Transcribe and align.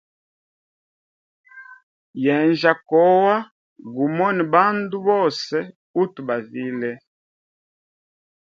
Yenjya 2.23 2.71
kowa 2.89 3.35
gumone 3.93 4.41
bandu 4.53 4.95
bonse 5.05 5.57
uthu 6.01 6.21
bavile. 6.27 6.91